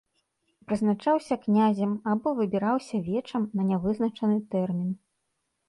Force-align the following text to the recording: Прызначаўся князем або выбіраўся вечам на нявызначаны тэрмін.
Прызначаўся 0.69 1.37
князем 1.43 1.93
або 2.15 2.33
выбіраўся 2.41 3.03
вечам 3.13 3.47
на 3.61 3.69
нявызначаны 3.71 4.43
тэрмін. 4.55 4.93